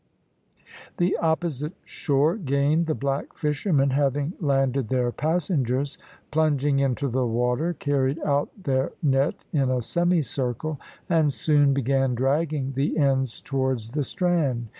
The 0.97 1.15
opposite 1.17 1.73
shore 1.83 2.35
gained, 2.35 2.87
the 2.87 2.95
black 2.95 3.37
fishermen 3.37 3.91
having 3.91 4.33
landed 4.39 4.89
their 4.89 5.11
passengers, 5.11 5.99
plunging 6.31 6.79
into 6.79 7.07
the 7.07 7.27
water, 7.27 7.73
carried 7.73 8.17
out 8.25 8.49
their 8.63 8.93
net 9.03 9.45
in 9.53 9.69
a 9.69 9.83
semicircle, 9.83 10.79
and 11.07 11.31
soon 11.31 11.75
began 11.75 12.15
dragging 12.15 12.73
the 12.73 12.97
ends 12.97 13.41
towards 13.41 13.91
the 13.91 14.03
strand. 14.03 14.69